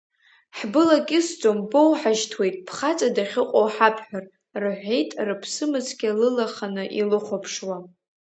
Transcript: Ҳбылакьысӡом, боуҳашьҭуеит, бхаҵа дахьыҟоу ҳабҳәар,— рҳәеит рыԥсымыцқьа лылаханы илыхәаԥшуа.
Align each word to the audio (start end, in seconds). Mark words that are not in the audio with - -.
Ҳбылакьысӡом, 0.57 1.59
боуҳашьҭуеит, 1.71 2.55
бхаҵа 2.65 3.09
дахьыҟоу 3.15 3.67
ҳабҳәар,— 3.75 4.25
рҳәеит 4.63 5.09
рыԥсымыцқьа 5.27 6.17
лылаханы 6.19 6.83
илыхәаԥшуа. 6.99 7.77